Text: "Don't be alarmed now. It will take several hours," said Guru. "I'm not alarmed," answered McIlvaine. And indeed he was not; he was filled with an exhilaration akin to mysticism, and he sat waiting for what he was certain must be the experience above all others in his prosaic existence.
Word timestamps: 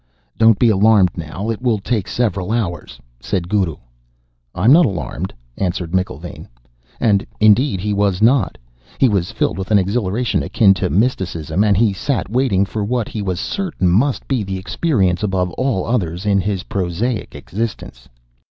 "Don't 0.35 0.57
be 0.57 0.69
alarmed 0.71 1.11
now. 1.15 1.51
It 1.51 1.61
will 1.61 1.77
take 1.77 2.07
several 2.07 2.51
hours," 2.51 2.99
said 3.19 3.47
Guru. 3.47 3.75
"I'm 4.55 4.73
not 4.73 4.87
alarmed," 4.87 5.31
answered 5.59 5.91
McIlvaine. 5.91 6.47
And 6.99 7.23
indeed 7.39 7.79
he 7.79 7.93
was 7.93 8.19
not; 8.19 8.57
he 8.97 9.07
was 9.07 9.31
filled 9.31 9.59
with 9.59 9.69
an 9.69 9.77
exhilaration 9.77 10.41
akin 10.41 10.73
to 10.73 10.89
mysticism, 10.89 11.63
and 11.63 11.77
he 11.77 11.93
sat 11.93 12.31
waiting 12.31 12.65
for 12.65 12.83
what 12.83 13.09
he 13.09 13.21
was 13.21 13.39
certain 13.39 13.89
must 13.89 14.27
be 14.27 14.41
the 14.41 14.57
experience 14.57 15.21
above 15.21 15.51
all 15.51 15.85
others 15.85 16.25
in 16.25 16.41
his 16.41 16.63
prosaic 16.63 17.35
existence. 17.35 18.09